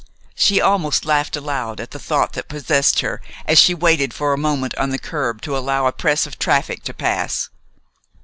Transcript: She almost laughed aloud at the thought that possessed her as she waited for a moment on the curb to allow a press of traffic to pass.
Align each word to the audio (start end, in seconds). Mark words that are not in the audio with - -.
She 0.33 0.59
almost 0.59 1.05
laughed 1.05 1.35
aloud 1.37 1.79
at 1.79 1.91
the 1.91 1.99
thought 1.99 2.33
that 2.33 2.47
possessed 2.47 3.01
her 3.01 3.21
as 3.45 3.59
she 3.59 3.75
waited 3.75 4.15
for 4.15 4.33
a 4.33 4.35
moment 4.35 4.73
on 4.79 4.89
the 4.89 4.97
curb 4.97 5.43
to 5.43 5.55
allow 5.55 5.85
a 5.85 5.91
press 5.91 6.25
of 6.25 6.39
traffic 6.39 6.81
to 6.85 6.93
pass. 6.95 7.49